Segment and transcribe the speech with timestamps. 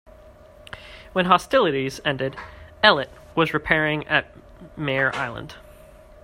[1.13, 2.35] When hostilities ended,
[2.81, 4.31] "Ellet" was repairing at
[4.75, 5.57] Mare Island.